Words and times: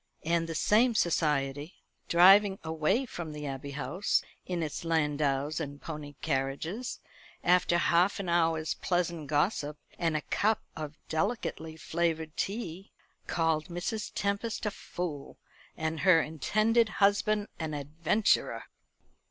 And 0.25 0.49
the 0.49 0.55
same 0.55 0.95
society, 0.95 1.75
driving 2.09 2.57
away 2.63 3.05
from 3.05 3.33
the 3.33 3.45
Abbey 3.45 3.69
House 3.73 4.23
in 4.47 4.63
its 4.63 4.83
landaus 4.83 5.59
and 5.59 5.79
pony 5.79 6.15
carriages, 6.23 6.99
after 7.43 7.77
half 7.77 8.19
an 8.19 8.27
hour's 8.27 8.73
pleasant 8.73 9.27
gossip 9.27 9.77
and 9.99 10.17
a 10.17 10.21
cup 10.21 10.63
of 10.75 10.97
delicately 11.07 11.77
flavoured 11.77 12.35
tea, 12.35 12.89
called 13.27 13.67
Mrs. 13.67 14.11
Tempest 14.15 14.65
a 14.65 14.71
fool, 14.71 15.37
and 15.77 15.99
her 15.99 16.19
intended 16.19 16.89
husband 16.97 17.47
an 17.59 17.75
adventurer. 17.75 18.63